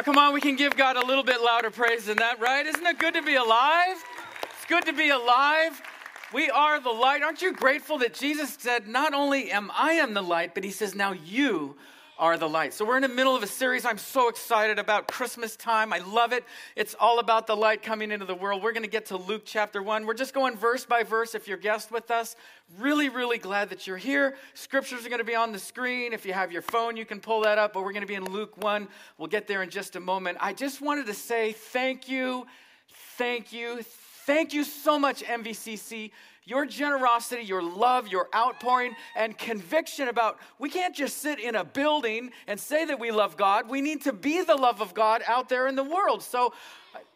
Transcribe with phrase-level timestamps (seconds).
[0.00, 2.64] Oh, come on, we can give God a little bit louder praise than that, right?
[2.64, 4.02] Isn't it good to be alive?
[4.44, 5.82] It's good to be alive.
[6.32, 7.22] We are the light.
[7.22, 10.70] Aren't you grateful that Jesus said, Not only am I am the light, but he
[10.70, 11.76] says, Now you
[12.20, 12.74] are the light.
[12.74, 13.86] So we're in the middle of a series.
[13.86, 15.90] I'm so excited about Christmas time.
[15.90, 16.44] I love it.
[16.76, 18.62] It's all about the light coming into the world.
[18.62, 20.04] We're going to get to Luke chapter 1.
[20.04, 22.36] We're just going verse by verse if you're guest with us.
[22.78, 24.36] Really, really glad that you're here.
[24.52, 26.12] Scriptures are going to be on the screen.
[26.12, 28.16] If you have your phone, you can pull that up, but we're going to be
[28.16, 28.86] in Luke 1.
[29.16, 30.36] We'll get there in just a moment.
[30.42, 32.46] I just wanted to say thank you,
[33.16, 33.80] thank you,
[34.26, 36.10] thank you so much, MVCC
[36.44, 41.64] your generosity, your love, your outpouring, and conviction about we can't just sit in a
[41.64, 43.68] building and say that we love God.
[43.68, 46.22] We need to be the love of God out there in the world.
[46.22, 46.52] So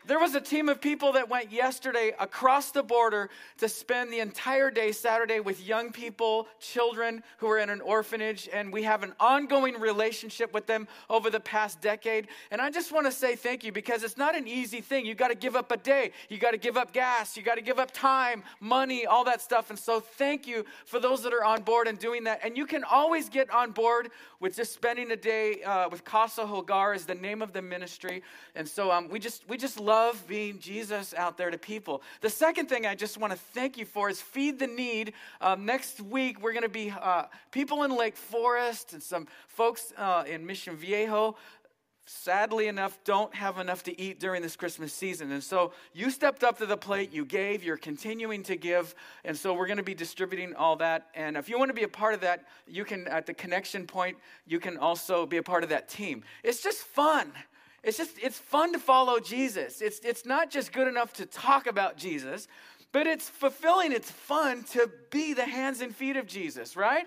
[0.07, 4.21] there was a team of people that went yesterday across the border to spend the
[4.21, 9.03] entire day Saturday with young people, children who are in an orphanage, and we have
[9.03, 12.29] an ongoing relationship with them over the past decade.
[12.51, 15.07] And I just want to say thank you because it's not an easy thing.
[15.07, 17.55] You got to give up a day, you got to give up gas, you got
[17.55, 19.71] to give up time, money, all that stuff.
[19.71, 22.41] And so thank you for those that are on board and doing that.
[22.45, 24.11] And you can always get on board
[24.41, 28.23] with just spending a day uh, with Casa Hogar is the name of the ministry.
[28.55, 29.94] And so um, we just we just love
[30.27, 32.03] being Jesus out there to people.
[32.21, 35.13] The second thing I just want to thank you for is feed the need.
[35.41, 39.93] Um, next week we're going to be uh, people in Lake Forest and some folks
[39.97, 41.37] uh, in Mission Viejo
[42.07, 45.33] sadly enough, don't have enough to eat during this Christmas season.
[45.33, 48.95] And so you stepped up to the plate, you gave, you're continuing to give.
[49.25, 51.07] And so we're going to be distributing all that.
[51.15, 53.87] And if you want to be a part of that, you can, at the connection
[53.87, 56.25] point, you can also be a part of that team.
[56.43, 57.33] It's just fun.
[57.85, 59.83] It's just, it's fun to follow Jesus.
[59.83, 62.49] It's, it's not just good enough to talk about Jesus,
[62.93, 67.07] but it's fulfilling, it's fun to be the hands and feet of Jesus, right?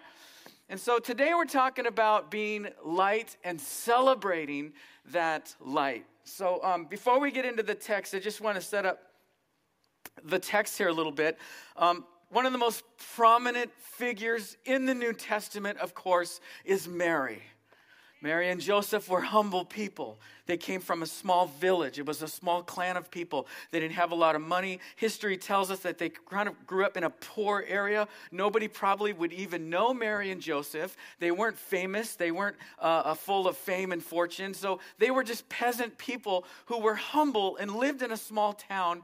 [0.70, 4.74] And so today we're talking about being light and celebrating
[5.12, 6.06] that light.
[6.26, 9.00] So um, before we get into the text, I just want to set up
[10.26, 11.38] the text here a little bit.
[11.78, 12.84] Um, one of the most
[13.16, 17.42] prominent figures in the New Testament, of course, is Mary.
[18.22, 20.18] Mary and Joseph were humble people.
[20.48, 22.00] They came from a small village.
[22.00, 23.48] It was a small clan of people.
[23.72, 24.80] They didn't have a lot of money.
[24.96, 28.08] History tells us that they kind of grew up in a poor area.
[28.32, 30.98] Nobody probably would even know Mary and Joseph.
[31.20, 34.54] They weren't famous, they weren't uh, full of fame and fortune.
[34.54, 39.04] So they were just peasant people who were humble and lived in a small town.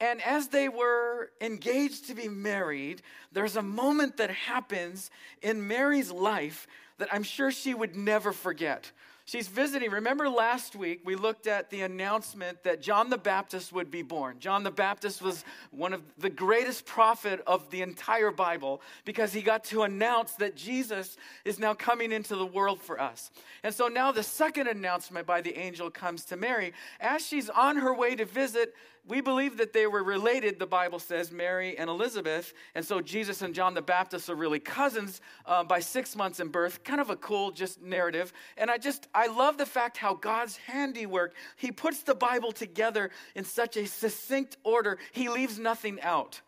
[0.00, 5.10] And as they were engaged to be married, there's a moment that happens
[5.42, 6.66] in Mary's life
[6.98, 8.92] that I'm sure she would never forget.
[9.28, 9.90] She's visiting.
[9.90, 14.38] Remember last week we looked at the announcement that John the Baptist would be born.
[14.40, 19.42] John the Baptist was one of the greatest prophet of the entire Bible because he
[19.42, 23.30] got to announce that Jesus is now coming into the world for us.
[23.62, 27.76] And so now the second announcement by the angel comes to Mary as she's on
[27.76, 28.74] her way to visit
[29.08, 32.52] we believe that they were related, the Bible says, Mary and Elizabeth.
[32.74, 36.48] And so Jesus and John the Baptist are really cousins uh, by six months in
[36.48, 36.84] birth.
[36.84, 38.32] Kind of a cool just narrative.
[38.56, 43.10] And I just, I love the fact how God's handiwork, He puts the Bible together
[43.34, 46.40] in such a succinct order, He leaves nothing out.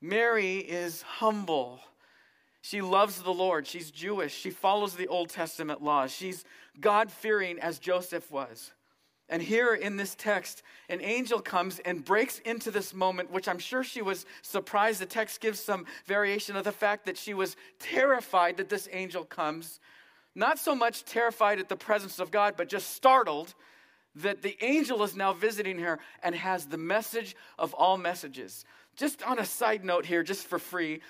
[0.00, 1.80] Mary is humble.
[2.62, 3.66] She loves the Lord.
[3.66, 4.34] She's Jewish.
[4.34, 6.10] She follows the Old Testament laws.
[6.10, 6.44] She's
[6.80, 8.72] God fearing as Joseph was.
[9.28, 13.58] And here in this text, an angel comes and breaks into this moment, which I'm
[13.58, 15.00] sure she was surprised.
[15.00, 19.24] The text gives some variation of the fact that she was terrified that this angel
[19.24, 19.80] comes.
[20.34, 23.54] Not so much terrified at the presence of God, but just startled
[24.16, 28.64] that the angel is now visiting her and has the message of all messages.
[28.96, 31.00] Just on a side note here, just for free,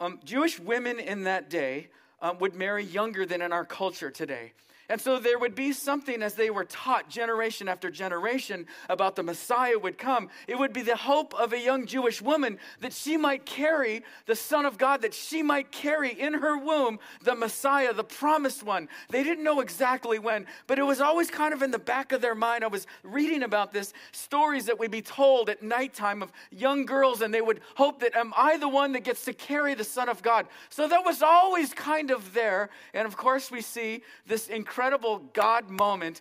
[0.00, 1.88] um, Jewish women in that day
[2.22, 4.52] um, would marry younger than in our culture today.
[4.88, 9.22] And so there would be something as they were taught generation after generation about the
[9.22, 10.28] Messiah would come.
[10.46, 14.36] It would be the hope of a young Jewish woman that she might carry the
[14.36, 18.88] Son of God, that she might carry in her womb the Messiah, the promised one.
[19.08, 22.20] They didn't know exactly when, but it was always kind of in the back of
[22.20, 22.62] their mind.
[22.62, 27.22] I was reading about this stories that would be told at nighttime of young girls,
[27.22, 30.08] and they would hope that, Am I the one that gets to carry the Son
[30.08, 30.46] of God?
[30.68, 32.68] So that was always kind of there.
[32.92, 36.20] And of course, we see this incredible incredible God moment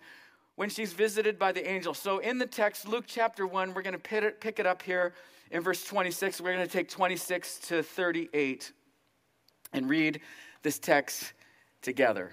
[0.57, 1.95] when she's visited by the angel.
[1.95, 5.15] So in the text, Luke chapter 1, we're going to pick it up here
[5.49, 6.39] in verse 26.
[6.39, 8.71] We're going to take 26 to 38
[9.73, 10.21] and read
[10.61, 11.33] this text
[11.81, 12.31] together.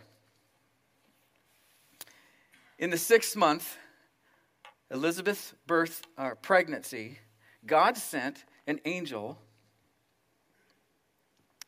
[2.78, 3.78] In the sixth month,
[4.90, 7.19] Elizabeth's birth or uh, pregnancy,
[7.64, 9.38] God sent an angel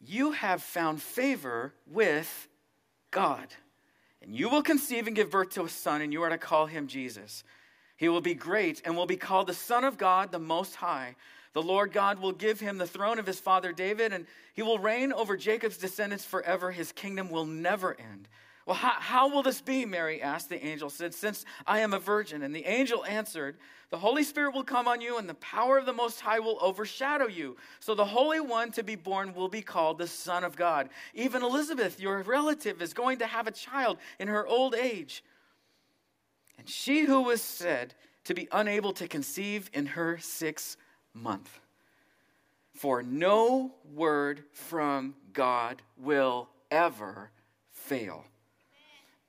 [0.00, 2.48] You have found favor with
[3.10, 3.46] God.
[4.22, 6.66] And you will conceive and give birth to a son, and you are to call
[6.66, 7.44] him Jesus.
[7.96, 11.16] He will be great and will be called the Son of God, the Most High.
[11.52, 14.78] The Lord God will give him the throne of his father David, and he will
[14.78, 16.70] reign over Jacob's descendants forever.
[16.70, 18.28] His kingdom will never end.
[18.70, 19.84] Well, how, how, will this be?
[19.84, 22.44] Mary asked the angel, said, Since I am a virgin.
[22.44, 23.56] And the angel answered,
[23.90, 26.56] The Holy Spirit will come on you, and the power of the Most High will
[26.60, 27.56] overshadow you.
[27.80, 30.88] So the Holy One to be born will be called the Son of God.
[31.14, 35.24] Even Elizabeth, your relative, is going to have a child in her old age.
[36.56, 40.76] And she who was said to be unable to conceive in her sixth
[41.12, 41.58] month.
[42.76, 47.32] For no word from God will ever
[47.72, 48.26] fail.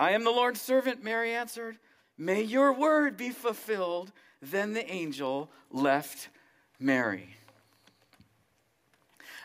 [0.02, 1.78] I am the Lord's servant, Mary answered.
[2.18, 4.12] May your word be fulfilled.
[4.42, 6.30] Then the angel left
[6.80, 7.36] Mary.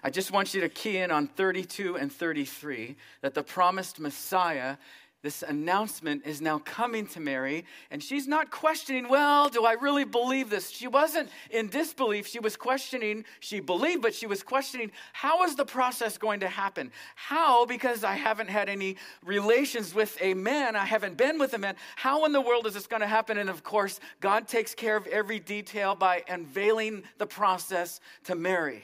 [0.03, 4.79] I just want you to key in on 32 and 33 that the promised Messiah
[5.23, 10.05] this announcement is now coming to Mary, and she's not questioning, well, do I really
[10.05, 10.71] believe this?
[10.71, 12.27] She wasn't in disbelief.
[12.27, 16.49] She was questioning, she believed, but she was questioning, how is the process going to
[16.49, 16.93] happen?
[17.17, 21.59] How, because I haven't had any relations with a man, I haven't been with a
[21.59, 23.39] man, how in the world is this going to happen?
[23.39, 28.83] And of course, God takes care of every detail by unveiling the process to Mary.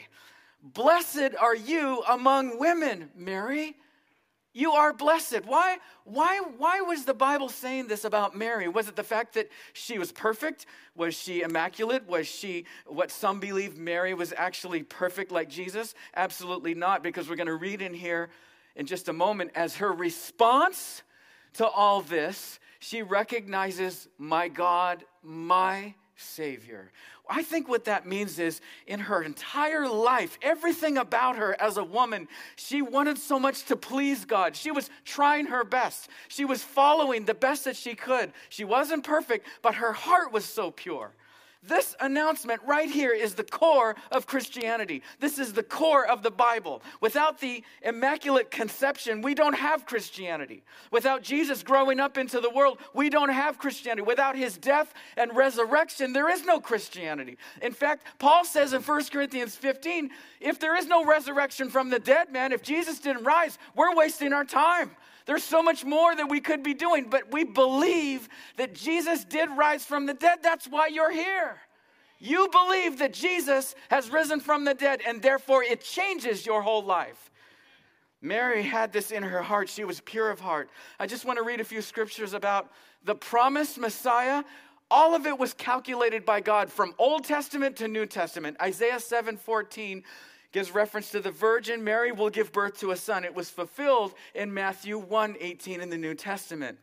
[0.63, 3.77] Blessed are you among women, Mary.
[4.55, 5.47] You are blessed.
[5.47, 8.69] Why, why, why was the Bible saying this about Mary?
[8.69, 10.67] Was it the fact that she was perfect?
[10.95, 12.07] Was she immaculate?
[12.07, 15.95] Was she what some believe Mary was actually perfect like Jesus?
[16.15, 18.29] Absolutely not, because we're going to read in here
[18.77, 21.03] in just a moment as her response
[21.55, 26.91] to all this, she recognizes my God, my Savior.
[27.35, 31.85] I think what that means is in her entire life, everything about her as a
[31.85, 34.55] woman, she wanted so much to please God.
[34.55, 36.11] She was trying her best.
[36.29, 38.35] She was following the best that she could.
[38.51, 41.13] She wasn't perfect, but her heart was so pure.
[41.65, 45.03] This announcement right here is the core of Christianity.
[45.21, 46.83] This is the core of the Bible.
[47.01, 50.65] Without the Immaculate Conception, we don't have Christianity.
[50.91, 54.03] Without Jesus growing up into the world, we don't have Christianity.
[54.03, 57.39] Without his death and resurrection, there is no Christianity.
[57.63, 62.01] In fact, Paul says in 1 Corinthians 15 if there is no resurrection from the
[62.01, 64.91] dead, man, if Jesus didn't rise, we're wasting our time.
[65.27, 69.49] There's so much more that we could be doing, but we believe that Jesus did
[69.51, 70.39] rise from the dead.
[70.43, 71.59] That's why you're here.
[72.19, 76.85] You believe that Jesus has risen from the dead, and therefore it changes your whole
[76.85, 77.31] life.
[78.21, 79.69] Mary had this in her heart.
[79.69, 80.71] She was pure of heart.
[81.01, 82.71] I just want to read a few scriptures about
[83.05, 84.45] the promised Messiah.
[84.89, 88.57] All of it was calculated by God from Old Testament to New Testament.
[88.63, 90.05] Isaiah 7 14
[90.53, 93.25] gives reference to the virgin Mary will give birth to a son.
[93.25, 96.79] It was fulfilled in Matthew 1 18 in the New Testament.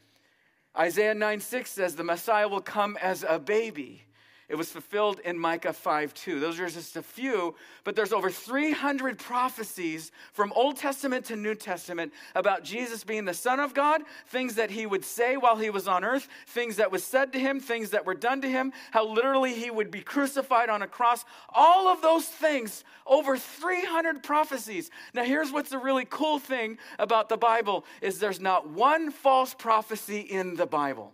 [0.77, 4.03] Isaiah 9 6 says the Messiah will come as a baby.
[4.49, 6.39] It was fulfilled in Micah 5 2.
[6.39, 7.53] Those are just a few,
[7.83, 13.33] but there's over 300 prophecies from Old Testament to New Testament about Jesus being the
[13.35, 16.91] Son of God, things that he would say while he was on earth, things that
[16.91, 20.01] was said to him, things that were done to him, how literally he would be
[20.01, 21.25] crucified on a cross.
[21.49, 24.89] All of those things, over 300 prophecies.
[25.13, 29.53] Now, here's what's a really cool thing about the Bible is there's not one false
[29.53, 31.13] prophecy in the Bible.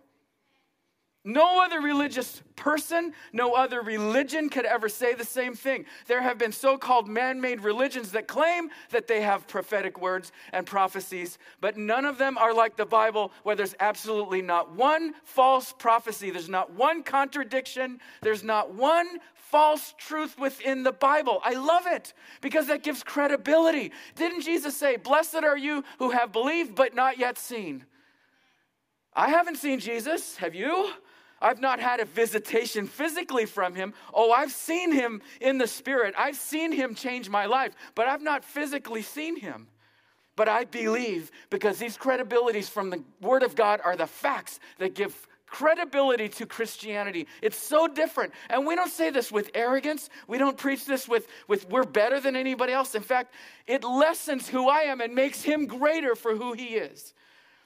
[1.28, 5.84] No other religious person, no other religion could ever say the same thing.
[6.06, 10.30] There have been so called man made religions that claim that they have prophetic words
[10.52, 15.14] and prophecies, but none of them are like the Bible, where there's absolutely not one
[15.24, 21.40] false prophecy, there's not one contradiction, there's not one false truth within the Bible.
[21.42, 23.90] I love it because that gives credibility.
[24.14, 27.84] Didn't Jesus say, Blessed are you who have believed but not yet seen?
[29.12, 30.36] I haven't seen Jesus.
[30.36, 30.92] Have you?
[31.40, 33.92] I've not had a visitation physically from him.
[34.14, 36.14] Oh, I've seen him in the spirit.
[36.16, 39.68] I've seen him change my life, but I've not physically seen him.
[40.34, 44.94] But I believe because these credibilities from the Word of God are the facts that
[44.94, 47.26] give credibility to Christianity.
[47.40, 48.32] It's so different.
[48.50, 50.10] And we don't say this with arrogance.
[50.26, 52.94] We don't preach this with, with we're better than anybody else.
[52.94, 53.32] In fact,
[53.66, 57.14] it lessens who I am and makes him greater for who he is.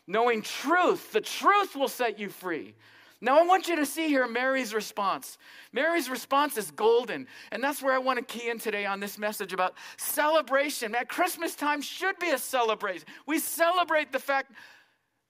[0.07, 2.75] Knowing truth, the truth will set you free.
[3.21, 5.37] Now, I want you to see here Mary's response.
[5.73, 7.27] Mary's response is golden.
[7.53, 10.95] And that's where I want to key in today on this message about celebration.
[10.95, 13.07] At Christmas time should be a celebration.
[13.27, 14.53] We celebrate the fact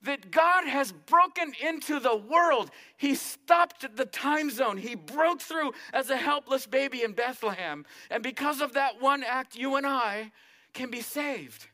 [0.02, 2.70] that God has broken into the world.
[2.96, 4.76] He stopped the time zone.
[4.76, 7.84] He broke through as a helpless baby in Bethlehem.
[8.10, 10.32] And because of that one act, you and I
[10.72, 11.66] can be saved.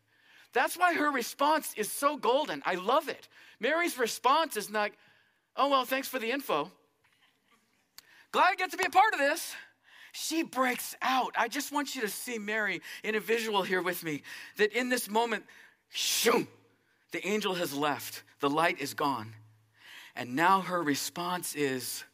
[0.53, 2.63] That's why her response is so golden.
[2.65, 3.29] I love it.
[3.61, 4.91] Mary's response is not,
[5.57, 6.71] oh, well, thanks for the info.
[8.33, 9.55] Glad I get to be a part of this.
[10.13, 11.35] She breaks out.
[11.39, 14.23] I just want you to see Mary in a visual here with me
[14.57, 15.45] that in this moment,
[15.91, 16.49] shoom,
[17.13, 19.35] the angel has left, the light is gone.
[20.15, 22.05] And now her response is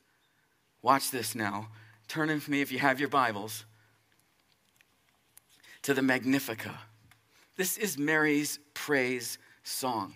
[0.83, 1.69] watch this now.
[2.09, 3.65] Turn with me if you have your Bibles
[5.83, 6.73] to the Magnificat.
[7.57, 10.15] This is Mary's praise song.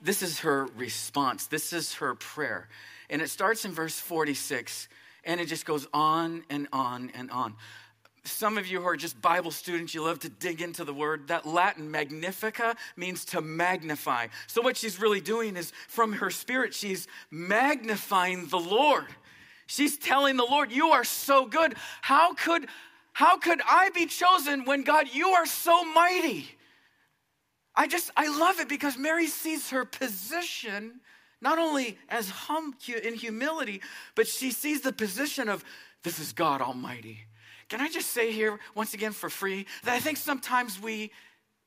[0.00, 1.46] This is her response.
[1.46, 2.68] This is her prayer.
[3.08, 4.88] And it starts in verse 46
[5.26, 7.54] and it just goes on and on and on.
[8.24, 11.28] Some of you who are just Bible students, you love to dig into the word.
[11.28, 14.28] That Latin magnifica means to magnify.
[14.48, 19.06] So, what she's really doing is from her spirit, she's magnifying the Lord.
[19.66, 21.76] She's telling the Lord, You are so good.
[22.02, 22.66] How could,
[23.12, 26.55] how could I be chosen when God, you are so mighty?
[27.76, 31.00] I just, I love it because Mary sees her position
[31.42, 33.82] not only as hum in humility,
[34.14, 35.64] but she sees the position of
[36.02, 37.20] this is God Almighty.
[37.68, 41.10] Can I just say here, once again for free, that I think sometimes we,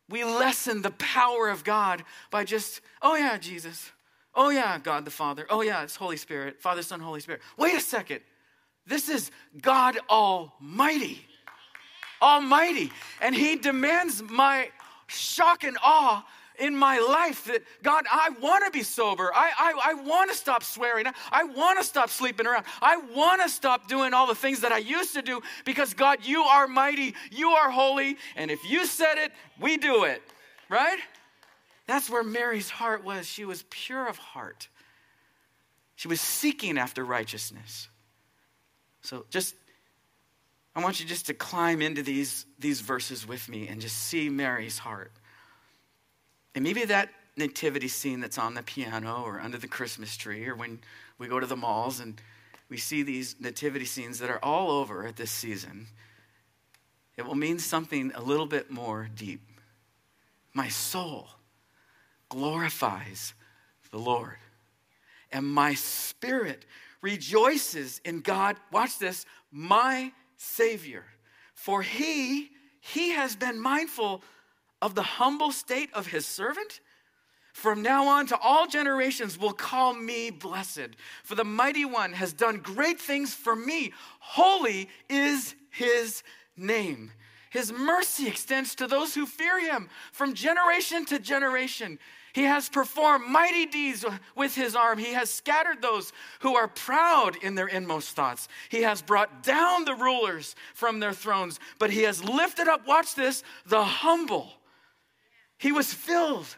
[0.09, 3.91] we lessen the power of God by just, oh yeah, Jesus.
[4.33, 5.45] Oh yeah, God the Father.
[5.49, 7.41] Oh yeah, it's Holy Spirit, Father, Son, Holy Spirit.
[7.57, 8.21] Wait a second.
[8.85, 9.29] This is
[9.61, 11.25] God Almighty.
[12.21, 12.91] Almighty.
[13.21, 14.69] And He demands my
[15.09, 16.25] shock and awe
[16.59, 19.31] in my life that God, I want to be sober.
[19.33, 21.07] I, I, I want to stop swearing.
[21.07, 22.65] I, I want to stop sleeping around.
[22.81, 26.19] I want to stop doing all the things that I used to do because God,
[26.23, 30.21] you are mighty, you are holy, and if you said it, we do it,
[30.69, 30.99] right?
[31.87, 33.25] That's where Mary's heart was.
[33.25, 34.67] She was pure of heart.
[35.95, 37.89] She was seeking after righteousness.
[39.01, 39.55] So just
[40.79, 44.29] I want you just to climb into these, these verses with me and just see
[44.29, 45.11] Mary's heart.
[46.55, 50.55] And maybe that nativity scene that's on the piano or under the Christmas tree, or
[50.55, 50.79] when
[51.17, 52.21] we go to the malls and
[52.69, 55.87] we see these nativity scenes that are all over at this season,
[57.17, 59.41] it will mean something a little bit more deep.
[60.53, 61.27] My soul
[62.29, 63.33] glorifies
[63.91, 64.37] the Lord,
[65.29, 66.63] and my spirit
[67.01, 68.55] rejoices in God.
[68.71, 71.03] Watch this, my Savior.
[71.53, 74.23] For he, he has been mindful
[74.81, 76.79] of the humble state of his servant.
[77.53, 80.95] From now on to all generations will call me blessed.
[81.23, 83.91] For the mighty one has done great things for me.
[84.19, 86.23] Holy is his
[86.55, 87.11] name.
[87.49, 91.99] His mercy extends to those who fear him from generation to generation.
[92.33, 94.05] He has performed mighty deeds
[94.35, 94.99] with his arm.
[94.99, 98.47] He has scattered those who are proud in their inmost thoughts.
[98.69, 103.15] He has brought down the rulers from their thrones, but he has lifted up, watch
[103.15, 104.53] this, the humble.
[105.57, 106.55] He was filled.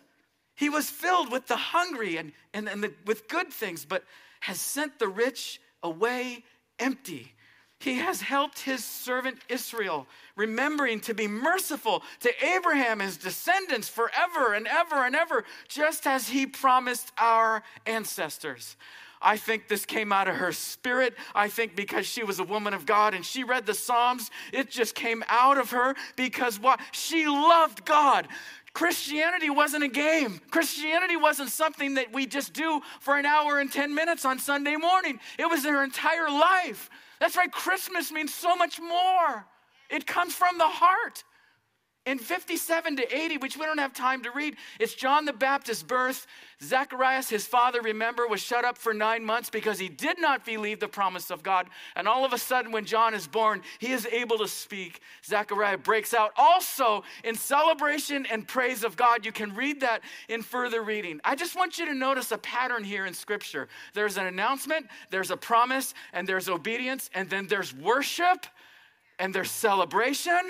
[0.56, 4.04] He was filled with the hungry and, and, and the, with good things, but
[4.42, 6.44] has sent the rich away
[6.80, 7.34] empty.
[7.82, 14.54] He has helped his servant Israel, remembering to be merciful to Abraham, his descendants, forever
[14.54, 18.78] and ever and ever, just as he promised our ancestors.
[19.20, 21.16] I think this came out of her spirit.
[21.34, 24.70] I think because she was a woman of God and she read the Psalms, it
[24.70, 26.80] just came out of her because what?
[26.92, 28.28] She loved God.
[28.74, 30.40] Christianity wasn't a game.
[30.52, 34.76] Christianity wasn't something that we just do for an hour and 10 minutes on Sunday
[34.76, 35.20] morning.
[35.40, 36.92] It was her entire life.
[37.22, 39.46] That's right, Christmas means so much more.
[39.92, 41.24] It comes from the heart.
[42.08, 45.84] In 57 to 80, which we don't have time to read, it's John the Baptist's
[45.84, 46.26] birth.
[46.60, 50.80] Zacharias, his father, remember, was shut up for nine months because he did not believe
[50.80, 51.68] the promise of God.
[51.96, 55.02] And all of a sudden, when John is born, he is able to speak.
[55.24, 59.24] Zachariah breaks out also in celebration and praise of God.
[59.24, 61.22] You can read that in further reading.
[61.24, 65.30] I just want you to notice a pattern here in Scripture there's an announcement, there's
[65.30, 68.48] a promise, and there's obedience, and then there's worship,
[69.20, 70.42] and there's celebration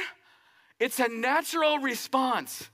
[0.81, 2.69] it's a natural response.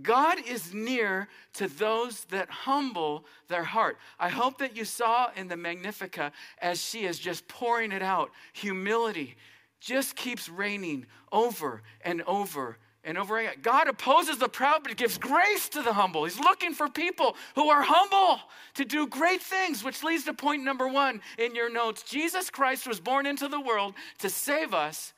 [0.00, 3.98] God is near to those that humble their heart.
[4.18, 6.32] I hope that you saw in the Magnificat
[6.62, 9.36] as she is just pouring it out, humility
[9.80, 15.18] just keeps reigning over and over And over again, God opposes the proud, but gives
[15.18, 16.24] grace to the humble.
[16.24, 18.40] He's looking for people who are humble
[18.74, 22.02] to do great things, which leads to point number one in your notes.
[22.02, 25.14] Jesus Christ was born into the world to save us.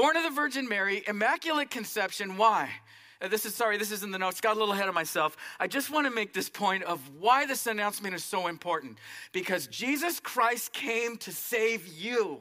[0.00, 2.38] Born of the Virgin Mary, immaculate conception.
[2.38, 2.70] Why?
[3.20, 4.40] Uh, this is sorry, this is in the notes.
[4.40, 5.36] Got a little ahead of myself.
[5.60, 8.96] I just want to make this point of why this announcement is so important.
[9.32, 12.40] Because Jesus Christ came to save you.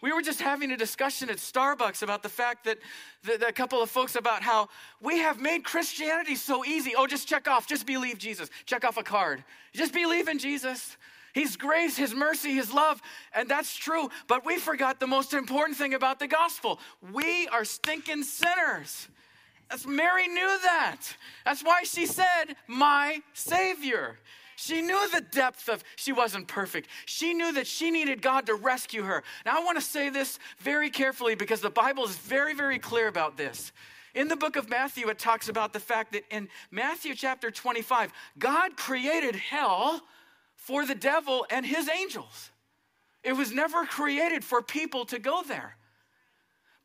[0.00, 2.78] We were just having a discussion at Starbucks about the fact that,
[3.24, 4.70] that, a couple of folks about how
[5.02, 6.94] we have made Christianity so easy.
[6.96, 8.48] Oh, just check off, just believe Jesus.
[8.64, 9.44] Check off a card.
[9.74, 10.96] Just believe in Jesus.
[11.36, 13.02] His grace, His mercy, His love.
[13.34, 14.08] And that's true.
[14.26, 16.80] But we forgot the most important thing about the gospel
[17.12, 19.08] we are stinking sinners.
[19.68, 21.02] That's, Mary knew that.
[21.44, 24.18] That's why she said, My Savior.
[24.56, 26.88] She knew the depth of, she wasn't perfect.
[27.04, 29.22] She knew that she needed God to rescue her.
[29.44, 33.08] Now, I want to say this very carefully because the Bible is very, very clear
[33.08, 33.72] about this.
[34.14, 38.10] In the book of Matthew, it talks about the fact that in Matthew chapter 25,
[38.38, 40.00] God created hell
[40.66, 42.50] for the devil and his angels.
[43.22, 45.76] It was never created for people to go there.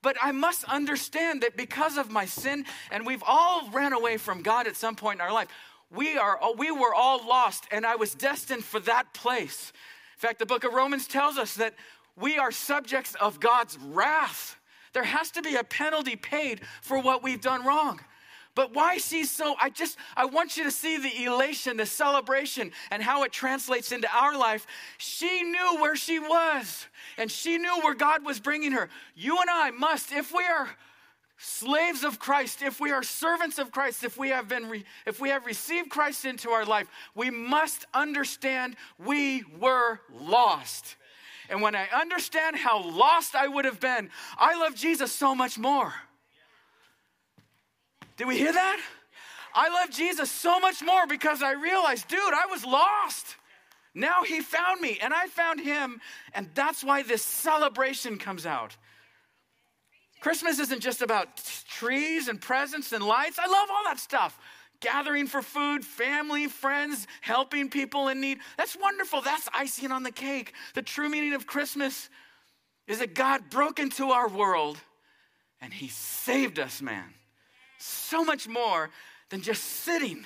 [0.03, 4.43] But I must understand that because of my sin, and we've all ran away from
[4.43, 5.47] God at some point in our life,
[5.91, 9.73] we, are, we were all lost, and I was destined for that place.
[10.15, 11.73] In fact, the book of Romans tells us that
[12.15, 14.57] we are subjects of God's wrath.
[14.93, 17.99] There has to be a penalty paid for what we've done wrong.
[18.53, 22.71] But why she's so, I just, I want you to see the elation, the celebration,
[22.89, 24.67] and how it translates into our life.
[24.97, 26.87] She knew where she was,
[27.17, 28.89] and she knew where God was bringing her.
[29.15, 30.69] You and I must, if we are
[31.37, 35.19] slaves of Christ, if we are servants of Christ, if we have been re- if
[35.19, 40.97] we have received Christ into our life, we must understand we were lost.
[41.49, 45.57] And when I understand how lost I would have been, I love Jesus so much
[45.57, 45.93] more.
[48.21, 48.79] Did we hear that?
[49.55, 53.35] I love Jesus so much more because I realized, dude, I was lost.
[53.95, 55.99] Now he found me and I found him.
[56.35, 58.77] And that's why this celebration comes out.
[60.19, 61.29] Christmas isn't just about
[61.67, 63.39] trees and presents and lights.
[63.39, 64.37] I love all that stuff.
[64.81, 68.37] Gathering for food, family, friends, helping people in need.
[68.55, 69.21] That's wonderful.
[69.21, 70.53] That's icing on the cake.
[70.75, 72.07] The true meaning of Christmas
[72.85, 74.77] is that God broke into our world
[75.59, 77.15] and He saved us, man.
[77.81, 78.89] So much more
[79.29, 80.25] than just sitting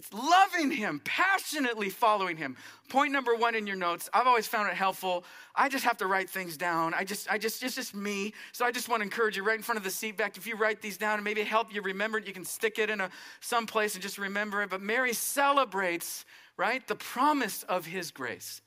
[0.00, 2.56] it's loving Him, passionately following Him.
[2.88, 4.08] Point number one in your notes.
[4.14, 5.24] I've always found it helpful.
[5.54, 6.94] I just have to write things down.
[6.94, 8.32] I just, I just, it's just me.
[8.52, 10.36] So I just want to encourage you right in front of the seat back.
[10.36, 12.88] If you write these down and maybe help you remember it, you can stick it
[12.88, 14.70] in a some place and just remember it.
[14.70, 16.24] But Mary celebrates,
[16.56, 18.62] right, the promise of His grace.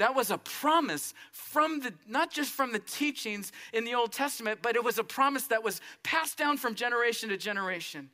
[0.00, 4.60] That was a promise from the, not just from the teachings in the Old Testament,
[4.62, 8.08] but it was a promise that was passed down from generation to generation.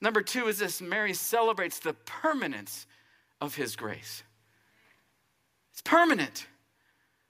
[0.00, 2.86] Number two is this Mary celebrates the permanence
[3.42, 4.22] of his grace.
[5.72, 6.46] It's permanent.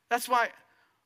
[0.09, 0.51] That's why,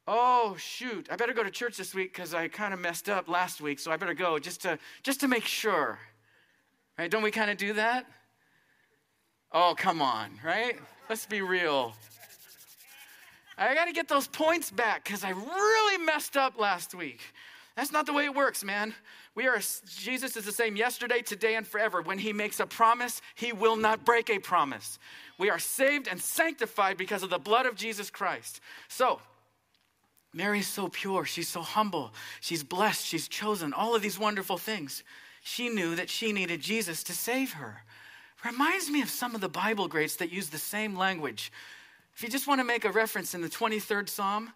[0.07, 3.31] oh shoot, I better go to church this week because I kind of messed up
[3.31, 5.99] last week, so I better go just to just to make sure.
[6.99, 7.11] Right?
[7.11, 8.05] Don't we kind of do that?
[9.53, 10.77] Oh, come on, right?
[11.09, 11.95] Let's be real.
[13.59, 17.21] I got to get those points back because I really messed up last week.
[17.77, 18.95] That's not the way it works, man.
[19.35, 22.01] We are Jesus is the same yesterday, today and forever.
[22.01, 24.99] When he makes a promise, he will not break a promise.
[25.39, 28.61] We are saved and sanctified because of the blood of Jesus Christ.
[28.89, 29.21] So,
[30.33, 35.05] Mary's so pure, she's so humble, she's blessed, she's chosen, all of these wonderful things.
[35.43, 37.84] She knew that she needed Jesus to save her.
[38.45, 41.51] Reminds me of some of the Bible greats that use the same language.
[42.15, 44.53] If you just want to make a reference in the 23rd Psalm,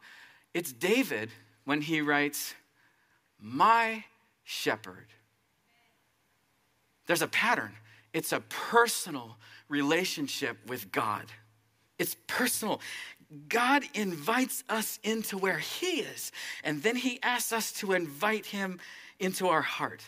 [0.53, 1.31] it's David
[1.65, 2.55] when he writes,
[3.41, 4.05] My
[4.45, 5.07] shepherd.
[7.07, 7.73] There's a pattern.
[8.13, 9.37] It's a personal
[9.69, 11.25] relationship with God.
[11.99, 12.81] It's personal.
[13.49, 16.33] God invites us into where He is,
[16.65, 18.81] and then He asks us to invite Him
[19.19, 20.03] into our heart.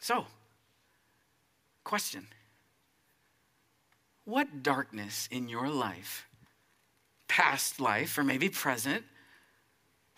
[0.00, 0.26] So,
[1.84, 2.26] question
[4.24, 6.26] What darkness in your life,
[7.28, 9.04] past life, or maybe present,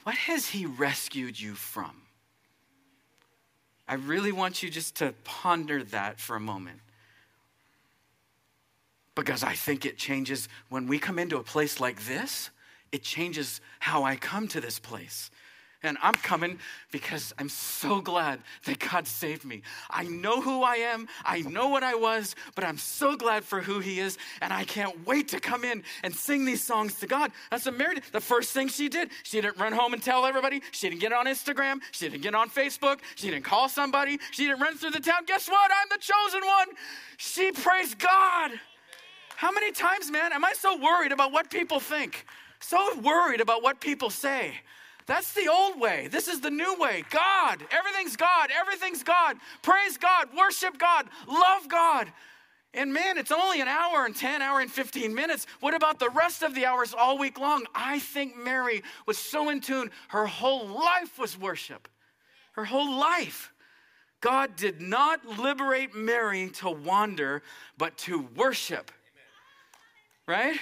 [0.05, 2.03] what has He rescued you from?
[3.89, 6.81] I really want you just to ponder that for a moment.
[9.15, 12.51] Because I think it changes when we come into a place like this,
[12.93, 15.31] it changes how I come to this place.
[15.87, 16.59] And I'm coming
[16.91, 19.63] because I'm so glad that God saved me.
[19.89, 23.61] I know who I am, I know what I was, but I'm so glad for
[23.61, 24.19] who He is.
[24.43, 27.31] And I can't wait to come in and sing these songs to God.
[27.51, 28.05] That's what Mary did.
[28.13, 30.63] The first thing she did, she didn't run home and tell everybody.
[30.73, 31.81] She didn't get on Instagram.
[31.93, 33.01] She didn't get on Facebook.
[33.15, 34.19] She didn't call somebody.
[34.33, 35.25] She didn't run through the town.
[35.27, 35.71] Guess what?
[35.71, 36.69] I'm the chosen one.
[37.17, 38.51] She praised God.
[39.37, 42.25] How many times, man, am I so worried about what people think?
[42.59, 44.55] So worried about what people say.
[45.07, 46.09] That's the old way.
[46.09, 47.05] This is the new way.
[47.11, 49.37] God, everything's God, everything's God.
[49.63, 52.13] Praise God, worship God, love God.
[52.75, 55.47] And man, it's only an hour and 10, hour and 15 minutes.
[55.61, 57.65] What about the rest of the hours all week long?
[57.75, 59.91] I think Mary was so in tune.
[60.09, 61.89] Her whole life was worship.
[62.53, 63.53] Her whole life.
[64.21, 67.43] God did not liberate Mary to wander,
[67.79, 68.91] but to worship.
[70.27, 70.59] Right?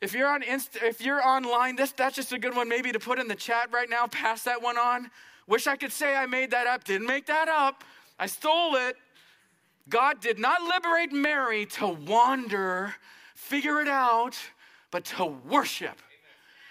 [0.00, 2.98] If you're on Insta, if you're online, this that's just a good one maybe to
[2.98, 4.06] put in the chat right now.
[4.06, 5.10] Pass that one on.
[5.46, 6.84] Wish I could say I made that up.
[6.84, 7.84] Didn't make that up.
[8.18, 8.96] I stole it.
[9.88, 12.94] God did not liberate Mary to wander,
[13.34, 14.36] figure it out,
[14.90, 16.00] but to worship.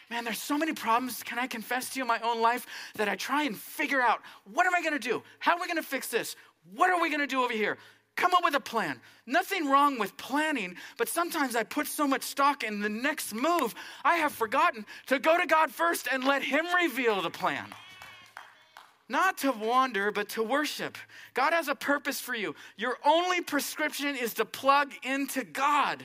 [0.10, 1.24] Man, there's so many problems.
[1.24, 4.22] Can I confess to you in my own life that I try and figure out
[4.54, 5.24] what am I to do?
[5.40, 6.36] How are we going to fix this?
[6.76, 7.78] What are we to do over here?
[8.16, 9.02] Come up with a plan.
[9.26, 13.74] Nothing wrong with planning, but sometimes I put so much stock in the next move,
[14.04, 17.66] I have forgotten to go to God first and let Him reveal the plan.
[19.10, 20.98] Not to wander, but to worship.
[21.34, 22.56] God has a purpose for you.
[22.78, 26.04] Your only prescription is to plug into God.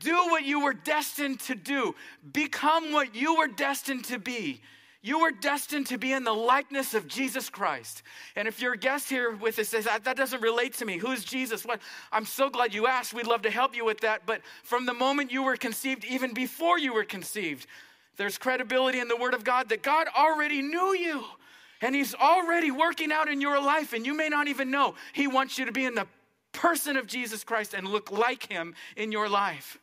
[0.00, 1.94] Do what you were destined to do,
[2.32, 4.60] become what you were destined to be.
[5.00, 8.02] You were destined to be in the likeness of Jesus Christ.
[8.34, 10.98] And if you're a guest here with us says that, that doesn't relate to me,
[10.98, 11.64] who's Jesus?
[11.64, 11.80] What?
[12.10, 13.14] I'm so glad you asked.
[13.14, 14.22] We'd love to help you with that.
[14.26, 17.66] But from the moment you were conceived, even before you were conceived,
[18.16, 21.24] there's credibility in the Word of God that God already knew you.
[21.80, 24.96] And He's already working out in your life, and you may not even know.
[25.12, 26.08] He wants you to be in the
[26.52, 29.78] person of Jesus Christ and look like Him in your life.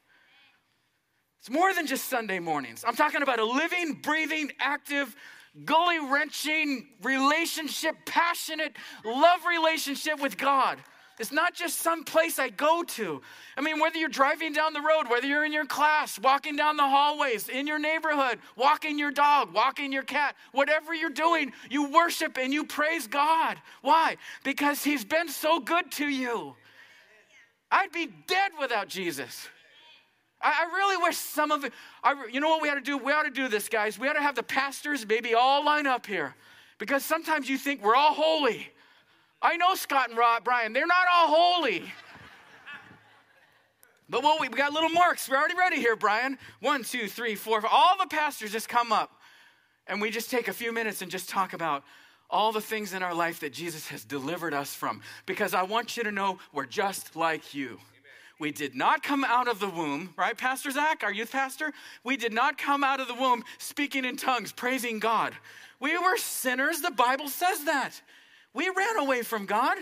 [1.45, 2.83] It's more than just Sunday mornings.
[2.87, 5.15] I'm talking about a living, breathing, active,
[5.63, 10.79] gully wrenching relationship, passionate love relationship with God.
[11.19, 13.21] It's not just some place I go to.
[13.55, 16.77] I mean, whether you're driving down the road, whether you're in your class, walking down
[16.77, 21.91] the hallways, in your neighborhood, walking your dog, walking your cat, whatever you're doing, you
[21.91, 23.61] worship and you praise God.
[23.83, 24.17] Why?
[24.43, 26.55] Because He's been so good to you.
[27.69, 29.47] I'd be dead without Jesus.
[30.45, 31.73] I, I really wish some of it,
[32.31, 32.97] you know what we ought to do?
[32.97, 33.97] We ought to do this, guys.
[33.97, 36.35] We ought to have the pastors maybe all line up here
[36.77, 38.69] because sometimes you think we're all holy.
[39.41, 41.83] I know Scott and Rob, Brian, they're not all holy.
[44.07, 45.27] But what we, we got little marks.
[45.27, 46.37] We're already ready here, Brian.
[46.59, 47.65] One, two, three, four.
[47.65, 49.19] All the pastors just come up
[49.87, 51.83] and we just take a few minutes and just talk about
[52.29, 55.01] all the things in our life that Jesus has delivered us from.
[55.25, 57.79] Because I want you to know we're just like you.
[58.39, 61.71] We did not come out of the womb, right, Pastor Zach, our youth pastor?
[62.03, 65.33] We did not come out of the womb speaking in tongues, praising God.
[65.79, 66.81] We were sinners.
[66.81, 68.01] The Bible says that.
[68.53, 69.77] We ran away from God.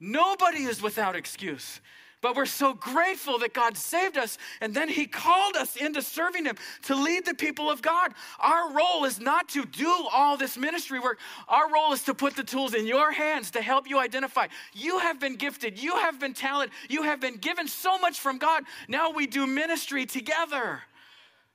[0.00, 1.80] Nobody is without excuse.
[2.24, 6.46] But we're so grateful that God saved us and then He called us into serving
[6.46, 8.14] Him to lead the people of God.
[8.40, 11.18] Our role is not to do all this ministry work.
[11.48, 14.46] Our role is to put the tools in your hands to help you identify.
[14.72, 18.38] You have been gifted, you have been talented, you have been given so much from
[18.38, 18.62] God.
[18.88, 20.80] Now we do ministry together.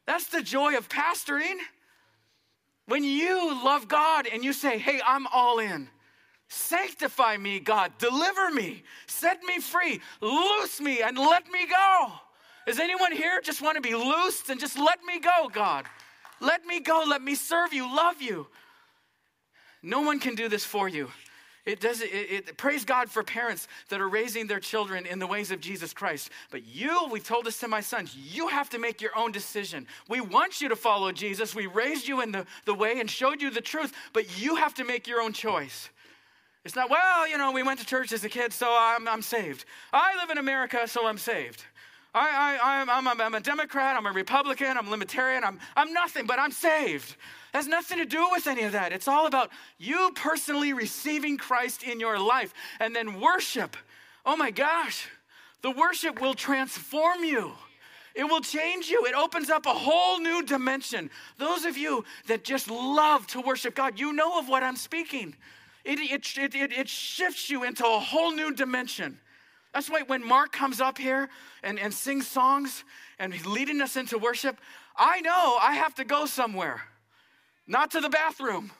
[0.06, 1.58] That's the joy of pastoring.
[2.86, 5.90] When you love God and you say, hey, I'm all in.
[6.50, 7.92] Sanctify me, God.
[8.00, 8.84] Deliver me.
[9.08, 10.02] Set me free.
[10.20, 12.08] Loose me and let me go.
[12.68, 15.86] Is anyone here just want to be loosed and just let me go, God?
[16.40, 17.04] Let me go.
[17.08, 18.48] Let me serve you, love you.
[19.84, 21.10] No one can do this for you.
[21.66, 25.28] It does it, it, praise God for parents that are raising their children in the
[25.28, 26.32] ways of Jesus Christ.
[26.50, 29.86] But you, we told this to my sons, you have to make your own decision.
[30.08, 31.54] We want you to follow Jesus.
[31.54, 34.74] We raised you in the, the way and showed you the truth, but you have
[34.76, 35.90] to make your own choice.
[36.70, 39.24] It's not, well, you know, we went to church as a kid, so I'm, I'm
[39.24, 39.66] saved.
[39.92, 41.64] I live in America, so I'm saved.
[42.14, 46.28] I, I, I'm, I'm, I'm a Democrat, I'm a Republican, I'm libertarian, I'm, I'm nothing,
[46.28, 47.10] but I'm saved.
[47.10, 48.94] It has nothing to do with any of that.
[48.94, 53.76] It's all about you personally receiving Christ in your life and then worship.
[54.24, 55.08] Oh my gosh,
[55.64, 57.54] the worship will transform you.
[58.14, 59.08] It will change you.
[59.08, 61.10] It opens up a whole new dimension.
[61.40, 65.36] Those of you that just love to worship God, you know of what I'm speaking.
[65.86, 69.20] It, it, it, it, shifts you into a whole new dimension.
[69.74, 71.30] That's why when Mark comes up here
[71.64, 72.84] and, and sings songs
[73.18, 74.58] and he's leading us into worship,
[74.96, 76.82] I know I have to go somewhere,
[77.68, 78.72] not to the bathroom.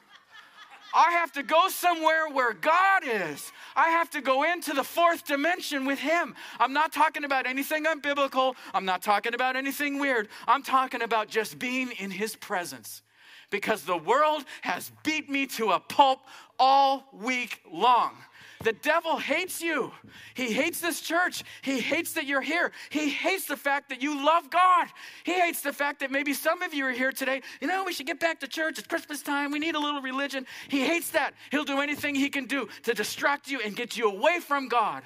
[0.94, 3.52] I have to go somewhere where God is.
[3.76, 6.34] I have to go into the fourth dimension with Him.
[6.60, 8.56] I'm not talking about anything unbiblical.
[8.74, 10.30] I'm not talking about anything weird.
[10.48, 13.04] I'm talking about just being in His presence.
[13.50, 16.20] Because the world has beat me to a pulp
[16.60, 18.14] all week long.
[18.62, 19.92] The devil hates you.
[20.34, 21.44] He hates this church.
[21.62, 22.74] He hates that you're here.
[22.90, 24.90] He hates the fact that you love God.
[25.24, 27.42] He hates the fact that maybe some of you are here today.
[27.62, 28.78] You know, we should get back to church.
[28.78, 29.52] It's Christmas time.
[29.52, 30.46] We need a little religion.
[30.68, 31.36] He hates that.
[31.52, 35.04] He'll do anything he can do to distract you and get you away from God.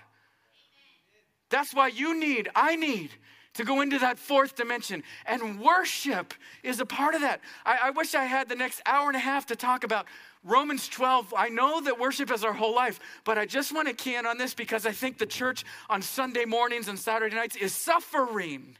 [1.52, 3.12] That's why you need, I need,
[3.54, 5.04] to go into that fourth dimension.
[5.26, 7.42] And worship is a part of that.
[7.66, 10.06] I, I, wish I had the next hour and a half to talk about
[10.44, 13.94] Romans 12, I know that worship is our whole life, but I just want to
[13.94, 17.56] key in on this because I think the church on Sunday mornings and Saturday nights
[17.56, 18.76] is suffering,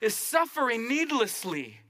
[0.00, 1.80] is suffering needlessly.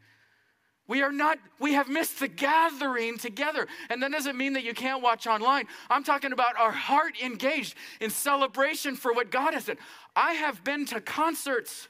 [0.87, 3.67] We are not, we have missed the gathering together.
[3.89, 5.67] And that doesn't mean that you can't watch online.
[5.91, 9.79] I'm talking about our heart engaged in celebration for what God has done.
[10.15, 11.89] I have been to concerts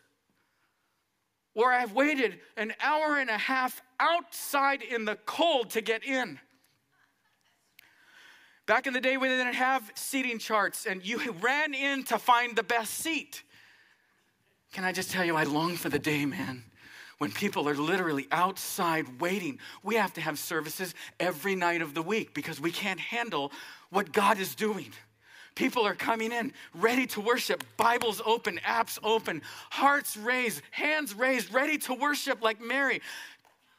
[1.56, 6.38] where I've waited an hour and a half outside in the cold to get in.
[8.66, 12.54] Back in the day we didn't have seating charts and you ran in to find
[12.54, 13.42] the best seat.
[14.74, 16.62] Can I just tell you, I long for the day, man,
[17.16, 19.58] when people are literally outside waiting.
[19.82, 23.50] We have to have services every night of the week because we can't handle
[23.88, 24.92] what God is doing.
[25.56, 29.40] People are coming in ready to worship, Bibles open, apps open,
[29.70, 33.00] hearts raised, hands raised, ready to worship like Mary.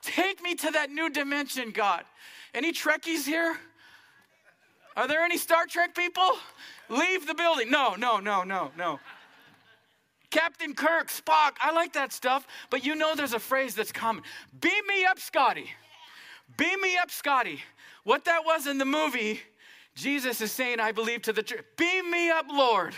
[0.01, 2.03] Take me to that new dimension, God.
[2.55, 3.57] Any Trekkies here?
[4.95, 6.37] Are there any Star Trek people?
[6.89, 7.69] Leave the building.
[7.69, 8.99] No, no, no, no, no.
[10.31, 14.23] Captain Kirk, Spock, I like that stuff, but you know there's a phrase that's common.
[14.59, 15.69] Beam me up, Scotty.
[16.57, 17.61] Beam me up, Scotty.
[18.03, 19.41] What that was in the movie,
[19.97, 22.93] Jesus is saying, I believe to the church, beam me up, Lord.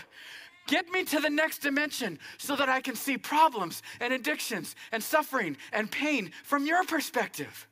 [0.66, 5.02] Get me to the next dimension so that I can see problems and addictions and
[5.02, 7.66] suffering and pain from your perspective.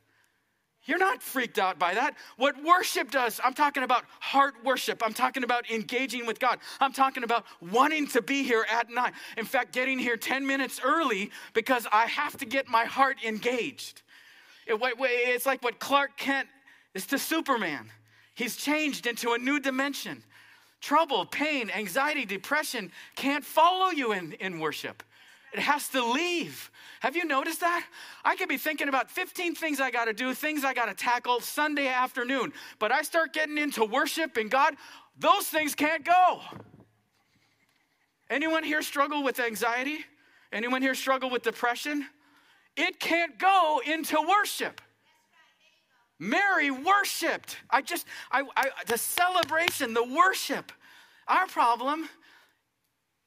[0.84, 2.14] You're not freaked out by that.
[2.38, 5.02] What worship does, I'm talking about heart worship.
[5.04, 6.58] I'm talking about engaging with God.
[6.80, 9.12] I'm talking about wanting to be here at night.
[9.36, 14.00] In fact, getting here 10 minutes early because I have to get my heart engaged.
[14.66, 16.48] It, it's like what Clark Kent
[16.94, 17.90] is to Superman.
[18.38, 20.22] He's changed into a new dimension.
[20.80, 25.02] Trouble, pain, anxiety, depression can't follow you in, in worship.
[25.52, 26.70] It has to leave.
[27.00, 27.84] Have you noticed that?
[28.24, 30.94] I could be thinking about 15 things I got to do, things I got to
[30.94, 34.74] tackle Sunday afternoon, but I start getting into worship and God,
[35.18, 36.40] those things can't go.
[38.30, 40.04] Anyone here struggle with anxiety?
[40.52, 42.06] Anyone here struggle with depression?
[42.76, 44.80] It can't go into worship.
[46.18, 47.56] Mary worshiped.
[47.70, 50.72] I just, I, I, the celebration, the worship.
[51.28, 52.08] Our problem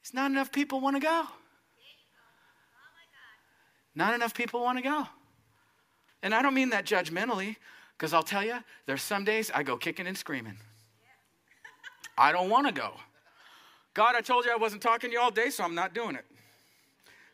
[0.03, 1.23] is not enough people want to go.
[3.95, 5.07] Not enough people want to go.
[6.23, 7.55] And I don't mean that judgmentally,
[7.97, 10.57] because I'll tell you, there's some days I go kicking and screaming.
[12.17, 12.93] I don't want to go.
[13.93, 16.15] God, I told you I wasn't talking to you all day, so I'm not doing
[16.15, 16.25] it.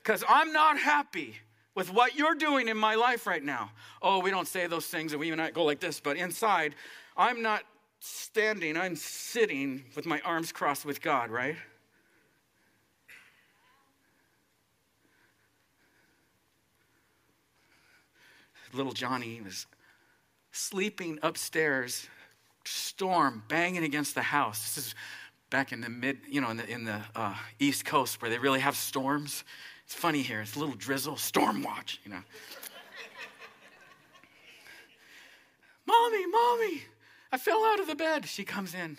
[0.02, 1.36] Because I'm not happy
[1.78, 3.70] with what you're doing in my life right now.
[4.02, 6.74] Oh, we don't say those things and we not go like this, but inside,
[7.16, 7.62] I'm not
[8.00, 11.56] standing, I'm sitting with my arms crossed with God, right?
[18.74, 19.66] little Johnny was
[20.52, 22.08] sleeping upstairs,
[22.66, 24.76] storm banging against the house.
[24.76, 24.96] This is
[25.52, 28.40] back in the mid, you know, in the, in the uh, East Coast where they
[28.40, 29.44] really have storms.
[29.88, 30.42] It's funny here.
[30.42, 32.22] It's a little drizzle, storm watch, you know.
[35.86, 36.82] mommy, mommy,
[37.32, 38.26] I fell out of the bed.
[38.26, 38.98] She comes in.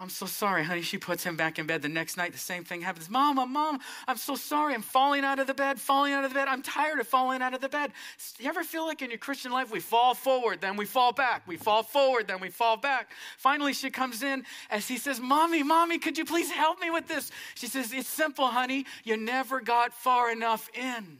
[0.00, 0.80] I'm so sorry, honey.
[0.80, 1.82] She puts him back in bed.
[1.82, 3.10] The next night, the same thing happens.
[3.10, 4.72] Mama, mom, I'm so sorry.
[4.72, 6.48] I'm falling out of the bed, falling out of the bed.
[6.48, 7.92] I'm tired of falling out of the bed.
[8.38, 11.46] You ever feel like in your Christian life, we fall forward, then we fall back.
[11.46, 13.12] We fall forward, then we fall back.
[13.36, 17.06] Finally, she comes in as he says, Mommy, mommy, could you please help me with
[17.06, 17.30] this?
[17.54, 18.86] She says, It's simple, honey.
[19.04, 21.18] You never got far enough in.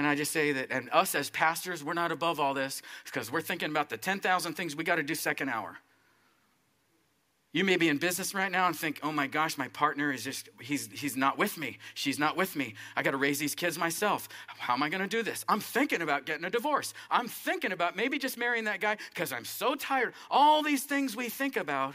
[0.00, 3.30] Can I just say that, and us as pastors, we're not above all this because
[3.30, 5.76] we're thinking about the 10,000 things we got to do second hour.
[7.52, 10.24] You may be in business right now and think, oh my gosh, my partner is
[10.24, 11.76] just, he's, he's not with me.
[11.92, 12.76] She's not with me.
[12.96, 14.26] I got to raise these kids myself.
[14.46, 15.44] How am I going to do this?
[15.50, 16.94] I'm thinking about getting a divorce.
[17.10, 20.14] I'm thinking about maybe just marrying that guy because I'm so tired.
[20.30, 21.94] All these things we think about.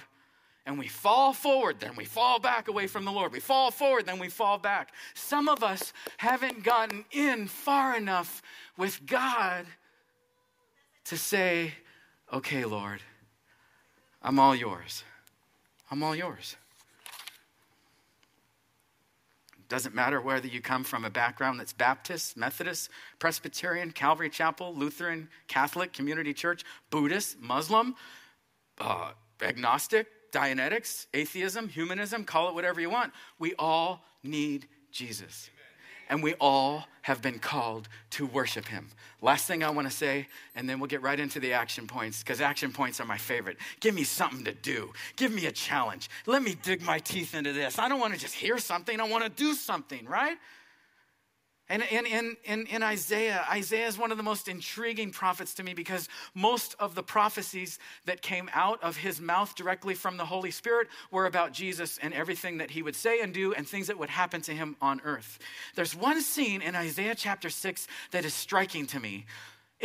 [0.65, 3.31] And we fall forward, then we fall back away from the Lord.
[3.31, 4.93] We fall forward, then we fall back.
[5.13, 8.41] Some of us haven't gotten in far enough
[8.77, 9.65] with God
[11.05, 11.73] to say,
[12.33, 13.01] okay, Lord,
[14.23, 15.03] I'm all yours.
[15.91, 16.55] I'm all yours.
[19.67, 25.27] Doesn't matter whether you come from a background that's Baptist, Methodist, Presbyterian, Calvary Chapel, Lutheran,
[25.47, 27.95] Catholic, Community Church, Buddhist, Muslim,
[28.79, 33.13] uh, agnostic, Dianetics, atheism, humanism, call it whatever you want.
[33.39, 35.49] We all need Jesus.
[36.09, 38.89] And we all have been called to worship him.
[39.21, 42.21] Last thing I want to say, and then we'll get right into the action points,
[42.21, 43.57] because action points are my favorite.
[43.79, 44.91] Give me something to do.
[45.15, 46.09] Give me a challenge.
[46.25, 47.79] Let me dig my teeth into this.
[47.79, 50.37] I don't want to just hear something, I want to do something, right?
[51.67, 55.63] And in, in, in, in, Isaiah, Isaiah is one of the most intriguing prophets to
[55.63, 60.25] me because most of the prophecies that came out of his mouth directly from the
[60.25, 63.87] Holy Spirit were about Jesus and everything that he would say and do and things
[63.87, 65.39] that would happen to him on earth.
[65.73, 69.25] There's one scene in Isaiah chapter 6 that is striking to me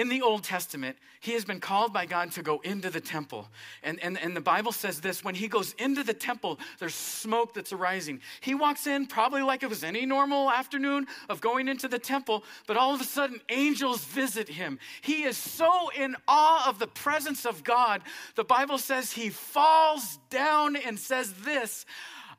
[0.01, 3.49] in the Old Testament, he has been called by God to go into the temple.
[3.83, 7.53] And, and, and the Bible says this when he goes into the temple, there's smoke
[7.53, 8.23] that's arising.
[8.41, 12.45] He walks in probably like it was any normal afternoon of going into the temple,
[12.67, 14.79] but all of a sudden, angels visit him.
[15.03, 18.01] He is so in awe of the presence of God.
[18.37, 21.85] The Bible says he falls down and says this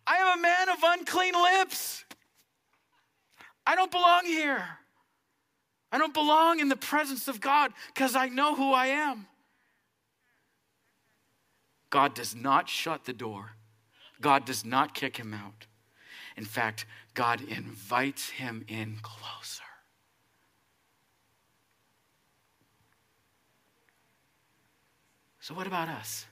[0.07, 2.05] I am a man of unclean lips.
[3.67, 4.65] I don't belong here.
[5.91, 9.27] I don't belong in the presence of God because I know who I am.
[11.89, 13.51] God does not shut the door,
[14.21, 15.67] God does not kick him out.
[16.37, 19.63] In fact, God invites him in closer.
[25.41, 26.25] So, what about us?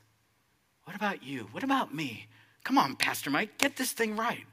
[0.86, 1.50] What about you?
[1.52, 2.28] What about me?
[2.64, 4.46] Come on, Pastor Mike, get this thing right.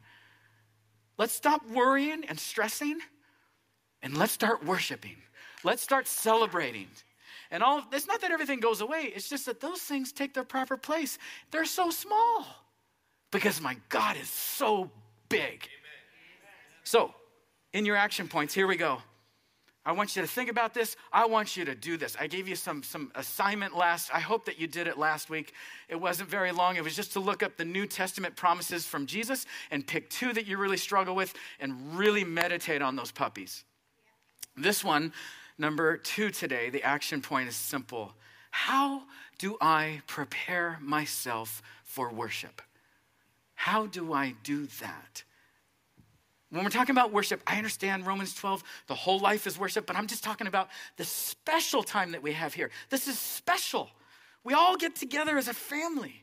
[1.19, 2.99] Let's stop worrying and stressing
[4.03, 5.17] and let's start worshiping.
[5.65, 6.89] Let's start celebrating.
[7.51, 10.45] And all it's not that everything goes away, it's just that those things take their
[10.45, 11.19] proper place.
[11.51, 12.47] They're so small
[13.31, 14.91] because my God is so
[15.29, 15.69] big.
[16.85, 17.15] So,
[17.73, 19.03] in your action points, here we go.
[19.85, 20.97] I want you to think about this.
[21.13, 22.17] I want you to do this.
[22.19, 24.13] I gave you some, some assignment last.
[24.13, 25.53] I hope that you did it last week.
[25.89, 26.75] It wasn't very long.
[26.75, 30.33] It was just to look up the New Testament promises from Jesus and pick two
[30.33, 33.65] that you really struggle with and really meditate on those puppies.
[34.57, 35.12] This one,
[35.59, 38.14] number two today, the action point is simple.
[38.51, 39.03] How
[39.38, 42.62] do I prepare myself for worship?
[43.55, 45.25] How do I do that?
[46.51, 49.97] When we're talking about worship, I understand Romans 12, the whole life is worship, but
[49.97, 52.71] I'm just talking about the special time that we have here.
[52.88, 53.90] This is special.
[54.45, 56.23] We all get together as a family.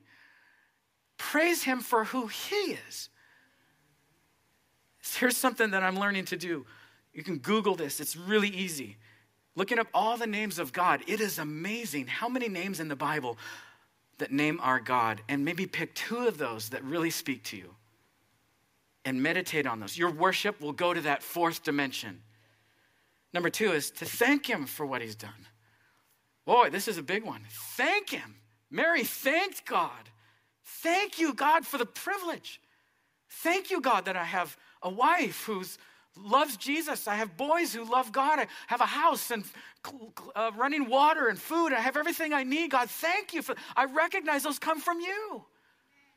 [1.17, 3.09] Praise Him for who He is.
[5.17, 6.65] Here's something that I'm learning to do
[7.13, 8.97] you can Google this, it's really easy.
[9.55, 12.95] Looking up all the names of God, it is amazing how many names in the
[12.95, 13.37] Bible
[14.17, 17.75] that name our God, and maybe pick two of those that really speak to you
[19.05, 19.97] and meditate on those.
[19.97, 22.21] Your worship will go to that fourth dimension.
[23.33, 25.47] Number two is to thank Him for what He's done.
[26.45, 27.41] Boy, this is a big one.
[27.75, 28.35] Thank Him.
[28.69, 30.09] Mary thanked God.
[30.63, 32.61] Thank you, God, for the privilege.
[33.29, 35.77] Thank you, God, that I have a wife who's
[36.15, 37.07] loves Jesus.
[37.07, 38.39] I have boys who love God.
[38.39, 39.43] I have a house and
[40.35, 41.73] uh, running water and food.
[41.73, 42.71] I have everything I need.
[42.71, 43.55] God, thank you for.
[43.75, 45.43] I recognize those come from you.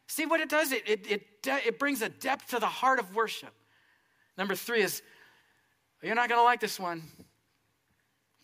[0.07, 0.73] See what it does?
[0.73, 3.53] It, it, it, it brings a depth to the heart of worship.
[4.39, 5.03] Number three is
[6.03, 7.03] you're not going to like this one.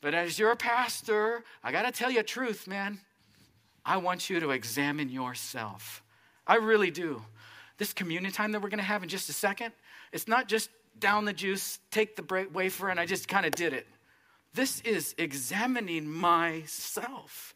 [0.00, 2.98] But as your pastor, I got to tell you truth, man.
[3.84, 6.02] I want you to examine yourself.
[6.46, 7.22] I really do.
[7.78, 9.72] This communion time that we're going to have in just a second,
[10.12, 13.72] it's not just down the juice, take the wafer, and I just kind of did
[13.72, 13.86] it.
[14.54, 17.54] This is examining myself.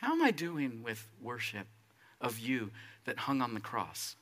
[0.00, 1.66] How am I doing with worship
[2.20, 2.70] of you
[3.04, 4.14] that hung on the cross?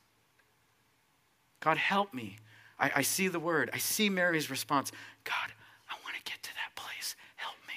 [1.59, 2.37] God, help me.
[2.79, 3.69] I, I see the word.
[3.73, 4.91] I see Mary's response.
[5.23, 5.51] God,
[5.89, 7.15] I want to get to that place.
[7.35, 7.73] Help me.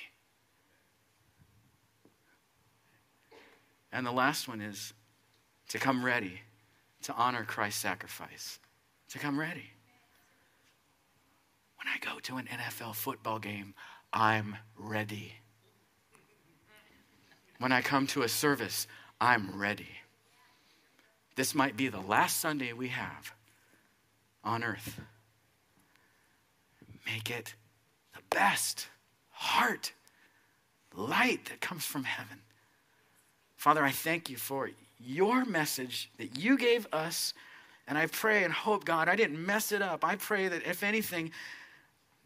[3.93, 4.95] And the last one is
[5.68, 6.41] to come ready
[7.03, 8.59] to honor Christ's sacrifice,
[9.11, 9.70] to come ready.
[11.76, 13.74] When I go to an NFL football game,
[14.12, 15.32] I'm ready.
[17.59, 18.86] When I come to a service,
[19.20, 19.88] I'm ready.
[21.36, 23.32] This might be the last Sunday we have
[24.44, 25.01] on earth.
[27.07, 27.55] Make it
[28.14, 28.88] the best
[29.30, 29.92] heart,
[30.94, 32.40] light that comes from heaven.
[33.57, 34.68] Father, I thank you for
[35.05, 37.34] your message that you gave us.
[37.86, 40.05] And I pray and hope, God, I didn't mess it up.
[40.05, 41.32] I pray that if anything,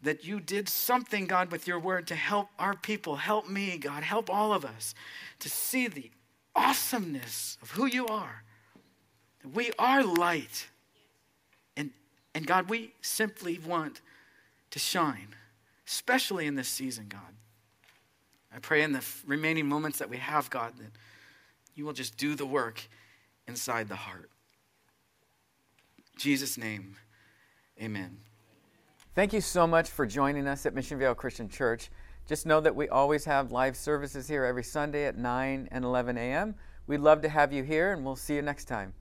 [0.03, 4.03] that you did something, God, with your word to help our people, help me, God,
[4.03, 4.93] help all of us
[5.39, 6.11] to see the
[6.55, 8.43] awesomeness of who you are.
[9.53, 10.67] We are light.
[11.75, 11.91] And,
[12.33, 14.01] and God, we simply want
[14.71, 15.35] to shine,
[15.87, 17.21] especially in this season, God.
[18.55, 20.91] I pray in the remaining moments that we have, God, that
[21.75, 22.87] you will just do the work
[23.47, 24.31] inside the heart.
[25.97, 26.95] In Jesus' name,
[27.81, 28.17] amen.
[29.13, 31.89] Thank you so much for joining us at Mission Vale Christian Church.
[32.27, 36.17] Just know that we always have live services here every Sunday at 9 and 11
[36.17, 36.55] a.m.
[36.87, 38.93] We'd love to have you here, and we'll see you next time.